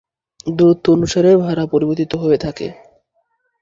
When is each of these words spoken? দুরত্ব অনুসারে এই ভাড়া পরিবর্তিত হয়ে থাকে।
দুরত্ব 0.51 0.85
অনুসারে 0.91 1.29
এই 1.31 1.39
ভাড়া 1.43 1.63
পরিবর্তিত 1.65 2.11
হয়ে 2.23 2.37
থাকে। 2.37 2.67